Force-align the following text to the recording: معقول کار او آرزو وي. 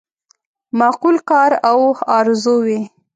معقول 0.79 1.15
کار 1.29 1.51
او 1.71 1.79
آرزو 2.17 2.55
وي. 2.65 2.79